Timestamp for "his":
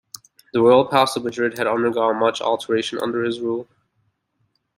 3.23-3.39